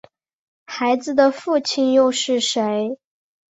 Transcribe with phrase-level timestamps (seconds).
[0.65, 2.97] 孩子的父亲又是谁？